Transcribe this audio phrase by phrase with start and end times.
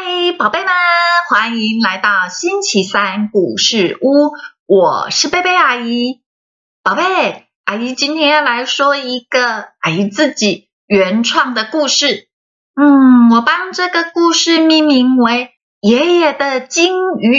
[0.00, 0.68] 嗨，宝贝们
[1.28, 4.30] 欢迎来到星期三故事屋，
[4.64, 6.20] 我是贝贝阿姨。
[6.84, 12.28] 宝贝，阿姨今天要来说一个阿姨自己原创的故事。
[12.76, 15.46] 嗯，我帮这个故事命名为
[15.80, 17.36] 《爷爷的金鱼》。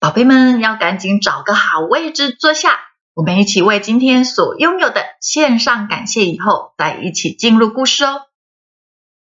[0.00, 2.78] 宝贝们要赶紧找个好位置坐下，
[3.12, 8.22] 我们一起为今天所拥有的献上感谢，以后再一起进入故事哦。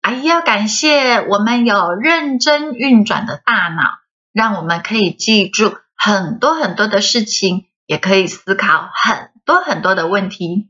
[0.07, 3.99] 阿姨要感谢我们有认真运转的大脑，
[4.33, 10.69] 让我们可以记住很多很多的事情，也可以思考很多很多的问题。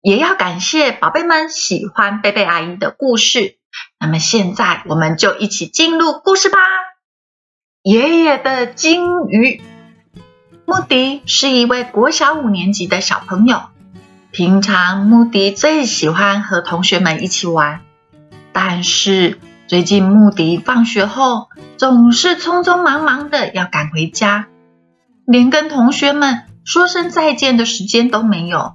[0.00, 3.58] 也要感谢宝贝们喜欢贝贝阿姨的故事。
[4.00, 6.56] 那么现在我们就一起进入故事吧。
[7.82, 9.60] 爷爷的金鱼，
[10.64, 13.64] 穆迪是一位国小五年级的小朋友。
[14.30, 17.82] 平常穆迪最喜欢和同学们一起玩。
[18.52, 24.48] 但是最近穆迪放学后总是匆匆忙忙的要赶回家，
[25.26, 28.74] 连跟同学们说声再见的时间都没有，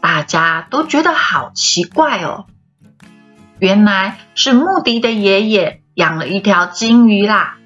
[0.00, 2.46] 大家都觉得好奇怪哦。
[3.58, 7.56] 原来是穆迪的爷爷养了一条金鱼啦。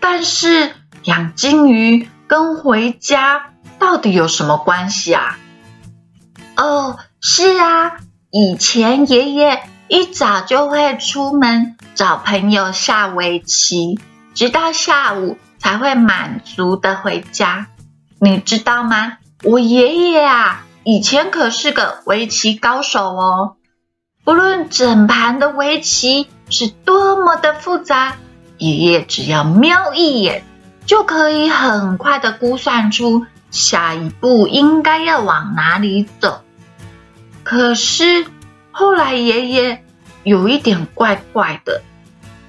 [0.00, 0.72] 但是
[1.04, 5.36] 养金鱼跟回家到底有什么关系啊？
[6.56, 7.98] 哦，是啊，
[8.30, 9.62] 以前爷爷。
[9.88, 13.98] 一早就会出门找朋友下围棋，
[14.34, 17.68] 直到下午才会满足的回家。
[18.20, 19.16] 你知道吗？
[19.44, 23.56] 我爷爷啊，以前可是个围棋高手哦。
[24.24, 28.16] 不论整盘的围棋是多么的复杂，
[28.58, 30.44] 爷爷只要瞄一眼，
[30.84, 36.42] 就可以很快的估算出下一步应该要往哪里走。
[37.42, 38.26] 可是。
[38.70, 39.84] 后来爷爷
[40.28, 41.80] 有一点怪怪的，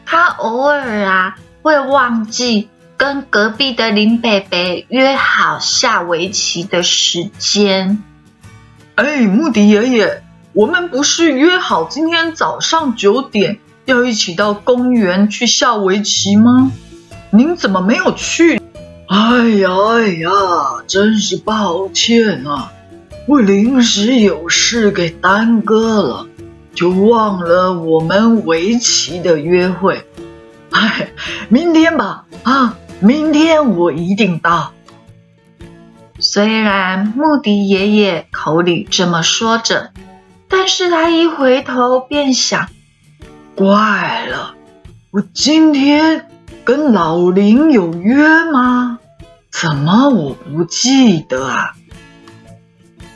[0.06, 2.68] 他偶尔啊会忘记
[2.98, 8.04] 跟隔壁的林北北约好下围棋的时间。
[8.96, 16.74] 哎，穆迪爷爷，我们不是约好今天早上九点要一起到公园去下围棋吗？
[17.32, 18.62] 您怎么没有去？
[19.08, 22.74] 哎呀哎呀，真是抱歉啊！
[23.26, 26.28] 我临时有事给耽搁了，
[26.80, 30.06] 就忘了我们围棋的约会。
[30.72, 31.10] 哎，
[31.50, 34.72] 明天吧，啊，明天我一定到。
[36.20, 39.92] 虽然穆迪爷爷口里这么说着，
[40.48, 42.70] 但是他一回头便想：
[43.56, 44.56] 怪了，
[45.12, 46.28] 我今天
[46.64, 48.24] 跟老林有约
[48.54, 49.00] 吗？
[49.52, 51.74] 怎么我不记得啊？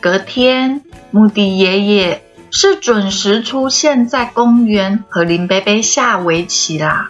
[0.01, 0.81] 隔天，
[1.11, 2.23] 穆迪爷爷
[2.55, 7.09] 是准时出现在公园和林贝贝下围棋啦。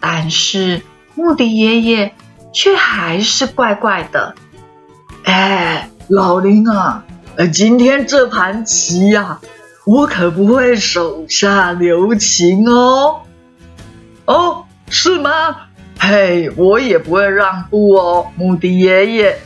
[0.00, 0.82] 但是
[1.14, 2.12] 穆迪爷爷
[2.52, 4.34] 却还是怪怪的。
[5.22, 7.04] 哎，老林啊，
[7.36, 9.38] 呃，今天这盘棋呀，
[9.86, 13.22] 我可不会手下留情哦。
[14.24, 15.56] 哦，是吗？
[16.00, 19.38] 嘿，我也不会让步哦，穆迪爷爷。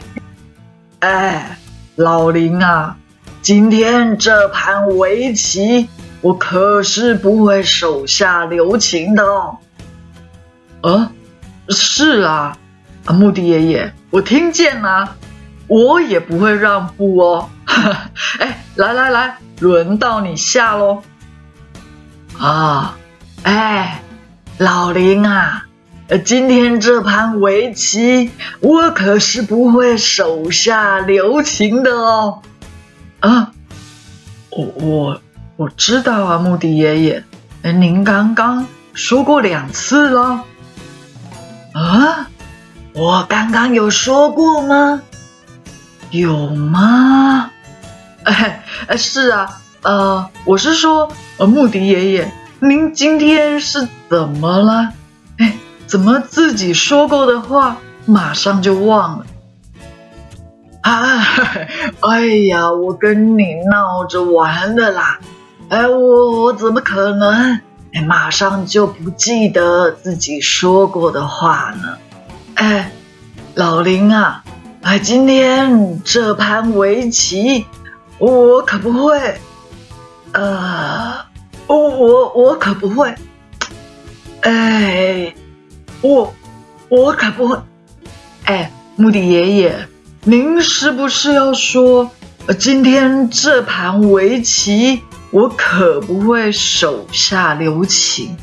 [1.00, 1.56] 哎。
[1.96, 2.96] 老林啊，
[3.44, 5.90] 今天这盘围棋，
[6.22, 9.58] 我可是不会手下留情的哦。
[10.80, 11.10] 呃，
[11.68, 12.56] 是啊，
[13.04, 15.16] 啊，穆迪爷爷，我听见了，
[15.66, 17.50] 我也不会让步哦。
[18.40, 21.02] 哎，来来来，轮到你下喽。
[22.38, 22.96] 啊，
[23.42, 24.00] 哎，
[24.56, 25.66] 老林啊。
[26.08, 28.30] 呃，今天这盘围棋，
[28.60, 32.40] 我可是不会手下留情的哦。
[33.24, 33.52] 啊，
[34.50, 35.20] 我我
[35.56, 37.24] 我知道啊，穆迪爷爷，
[37.62, 40.44] 您刚刚说过两次了。
[41.72, 42.28] 啊，
[42.92, 45.00] 我刚刚有说过吗？
[46.10, 47.50] 有吗？
[48.24, 48.62] 哎，
[48.98, 52.30] 是啊，呃，我是说，呃，穆迪爷爷，
[52.60, 54.92] 您今天是怎么了？
[55.38, 55.54] 哎。
[55.86, 59.26] 怎么自己说过的话马上就忘了？
[60.84, 61.24] 啊，
[62.08, 65.18] 哎呀，我跟你闹着玩的啦！
[65.70, 67.58] 哎，我我怎么可能
[67.94, 71.96] 哎马上就不记得自己说过的话呢？
[72.56, 72.92] 哎，
[73.54, 74.44] 老林啊，
[74.82, 77.64] 哎，今天这盘围棋
[78.18, 79.40] 我可不会，
[80.32, 81.14] 呃，
[81.66, 83.14] 我我我可不会，
[84.42, 85.34] 哎。
[86.02, 86.34] 我
[86.90, 87.58] 我可不会，
[88.44, 89.88] 哎，穆迪爷爷，
[90.26, 92.10] 您是不是要说，
[92.46, 98.34] 呃今天这盘围棋我可不会手下留情？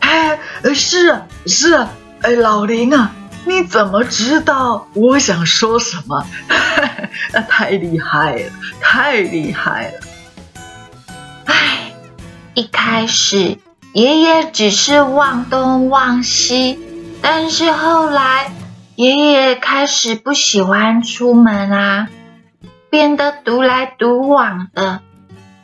[0.00, 0.38] 哎，
[0.74, 3.12] 是啊是啊，哎，老林啊，
[3.46, 6.26] 你怎么知道我想说什么？
[7.32, 10.00] 那太厉害了，太厉害了！
[11.46, 11.92] 唉，
[12.52, 13.56] 一开始
[13.94, 16.78] 爷爷只是望东望西，
[17.22, 18.52] 但是后来
[19.00, 22.10] 爷爷开始不喜欢出门啊，
[22.90, 25.00] 变得独来独往的。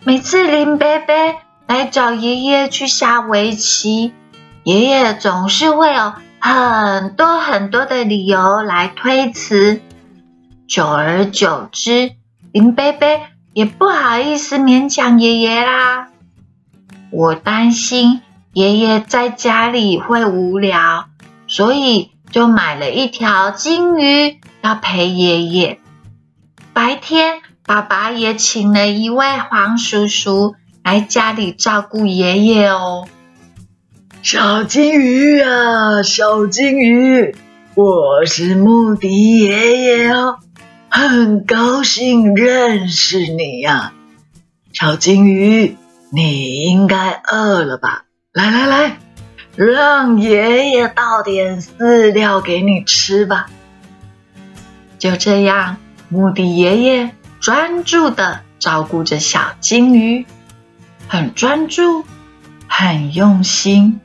[0.04, 1.36] 每次林贝贝
[1.66, 4.14] 来找爷爷去下围棋。
[4.64, 9.82] 爷爷总是会有很多很多的理由来推辞，
[10.66, 12.12] 久而久之，
[12.52, 13.20] 林贝贝
[13.52, 16.08] 也不好意思勉强爷爷啦。
[17.10, 18.22] 我担心
[18.54, 21.08] 爷爷在家里会无聊，
[21.46, 25.80] 所以就买了一条金鱼要陪爷爷。
[26.72, 33.08] 白天，爸爸也请了一位黄叔叔来家里照顾爷爷哦。
[34.22, 37.36] 小金鱼啊，小金鱼，
[37.74, 40.38] 我是穆迪爷爷哦，
[40.90, 43.92] 很高兴认识你呀。
[44.72, 45.76] 小金鱼，
[46.10, 48.04] 你应该饿了吧？
[48.32, 48.98] 来来来，
[49.56, 53.46] 让爷爷倒点饲料给你吃吧。
[54.98, 60.26] 就这样，穆迪爷爷专注的照顾着小金鱼，
[61.08, 62.04] 很专注，
[62.68, 64.00] 很用心。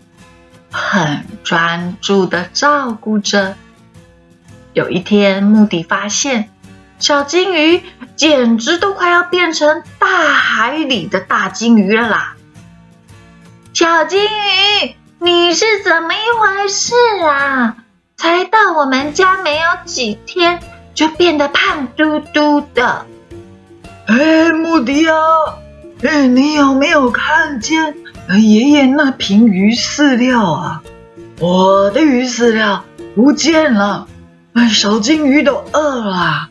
[0.73, 3.57] 很专注的照顾着。
[4.71, 6.49] 有一天，穆迪发现
[6.97, 7.83] 小金鱼
[8.15, 12.37] 简直都快要变成大海里的大金鱼了啦！
[13.73, 17.75] 小金鱼，你是怎么一回事啊？
[18.17, 20.59] 才到我们家没有几天，
[20.95, 23.05] 就变得胖嘟嘟的。
[24.07, 25.15] 哎，穆迪啊，
[26.01, 27.95] 哎，你有没有看见？
[28.29, 30.81] 爷爷那瓶鱼饲料啊，
[31.39, 32.83] 我的鱼饲料
[33.13, 34.07] 不见了，
[34.53, 36.49] 哎，小金鱼都饿了。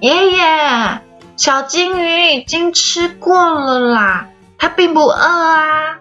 [0.00, 1.00] 爷爷，
[1.38, 4.26] 小金鱼已经吃过了啦，
[4.58, 5.96] 它并不饿啊。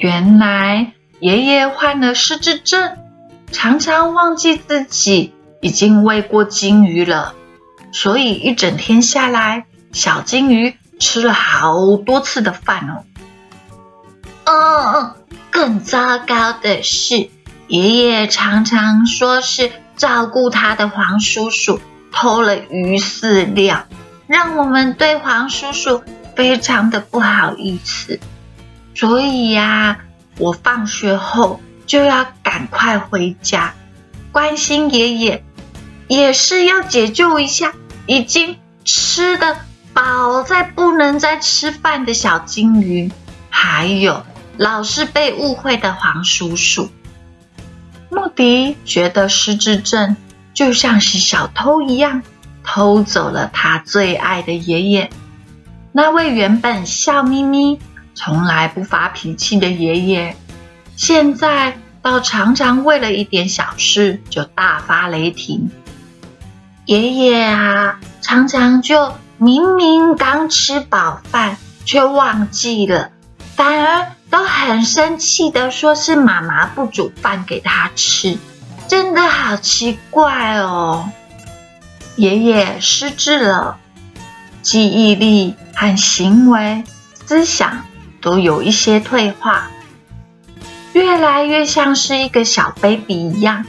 [0.00, 2.96] 原来爷爷患了失智症，
[3.52, 7.34] 常常忘记自己已经喂过金鱼了，
[7.92, 13.04] 所以一整天下来，小金鱼吃了好多次的饭哦。
[14.44, 15.14] 嗯，
[15.50, 17.28] 更糟糕的是，
[17.68, 21.78] 爷爷常常说是照顾他的黄叔叔
[22.10, 23.84] 偷了鱼饲料，
[24.26, 26.02] 让我们对黄叔叔
[26.34, 28.18] 非常的不好意思。
[29.00, 30.00] 所以呀，
[30.36, 33.72] 我放学后就要赶快回家，
[34.30, 35.42] 关心爷爷，
[36.06, 37.72] 也是要解救一下
[38.04, 39.56] 已经吃的
[39.94, 43.10] 饱在不能再吃饭的小金鱼，
[43.48, 44.22] 还有。
[44.58, 46.90] 老是被误会的黄叔叔，
[48.10, 50.14] 穆迪觉得失智症
[50.52, 52.20] 就像是小偷一样，
[52.62, 55.08] 偷走了他最爱的爷爷。
[55.92, 57.80] 那位原本笑眯眯、
[58.14, 60.36] 从来不发脾气的爷爷，
[60.96, 65.70] 现在倒常常为了一点小事就大发雷霆。
[66.86, 73.10] 爷爷啊，常常就明明刚吃饱饭，却忘记了，
[73.56, 74.12] 反而。
[74.30, 78.38] 都很生气的说：“是妈妈不煮饭给他吃，
[78.86, 81.10] 真的好奇怪哦。”
[82.14, 83.78] 爷爷失智了，
[84.62, 86.84] 记忆力和行为、
[87.26, 87.84] 思想
[88.20, 89.70] 都有一些退化，
[90.92, 93.64] 越来越像是一个小 baby 一样。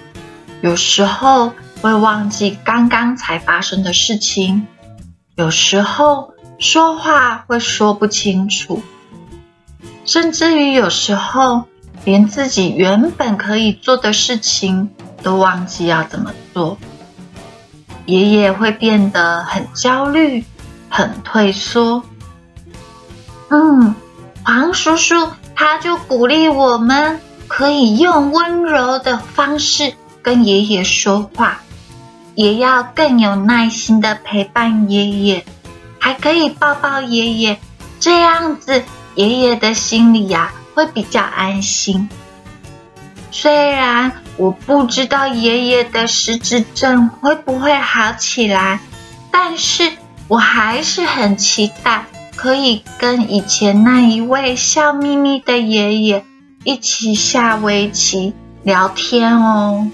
[0.62, 4.68] 有时候会忘记刚刚才发生的事情，
[5.36, 8.82] 有时候说话会说不清楚。
[10.06, 11.66] 甚至于有时候，
[12.04, 14.90] 连自己原本可以做的事情
[15.24, 16.78] 都忘记要怎么做。
[18.06, 20.44] 爷爷会变得很焦虑、
[20.90, 22.04] 很退缩。
[23.50, 23.94] 嗯，
[24.44, 31.60] 黄叔叔他就鼓励我们可以用温柔的方式跟爷爷说话，
[32.36, 35.44] 也要更有耐心的陪伴爷爷，
[36.00, 37.58] 还可以抱抱爷爷，
[38.00, 38.84] 这样子。
[39.16, 42.10] 爷爷的心里呀，会比较安心。
[43.30, 48.80] 虽然我不知道爷爷的失智症会不会好起来，
[49.30, 49.92] 但是
[50.30, 52.06] 我还是很期待
[52.42, 56.26] 可以跟以前那一位笑眯眯的爷爷
[56.64, 58.34] 一起下围棋
[58.64, 59.92] 聊天哦。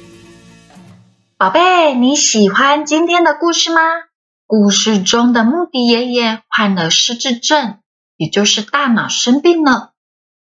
[1.38, 3.82] 宝贝，你喜欢今天的故事吗？
[4.46, 7.80] 故事中的穆迪爷爷患了失智症。
[8.16, 9.92] 也就是大脑生病了，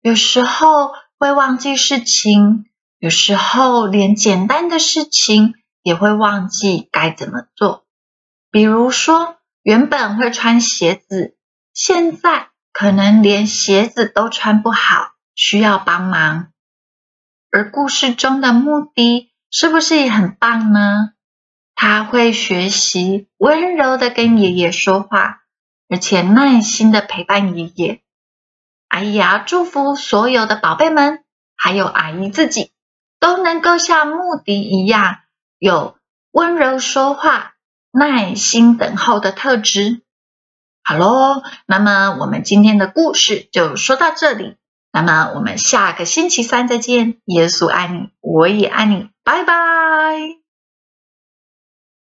[0.03, 2.67] 有时候会忘记事情，
[2.99, 7.87] 有时候连简单的事情也会忘记该怎么做。
[8.51, 11.36] 比如说，原本会穿鞋子，
[11.77, 16.55] 现在可能连鞋子都穿不好，需要帮忙。
[17.51, 21.11] 而故事中的穆迪是不是也很棒呢？
[21.75, 25.43] 他会学习温柔的跟爷爷说话，
[25.91, 28.03] 而且耐心的陪伴爷爷。
[28.89, 31.25] 阿姨啊，祝福所有的宝贝们，
[31.57, 32.73] 还有阿姨自己，
[33.21, 35.19] 都能够像穆迪一样，
[35.59, 35.99] 有
[36.31, 37.53] 温柔说话、
[37.91, 40.01] 耐心等候的特质。
[40.89, 44.55] 好喽，那么我们今天的故事就说到这里。
[44.93, 47.19] 那么我们下个星期三再见。
[47.25, 50.46] 耶稣爱你，我也爱你，拜拜。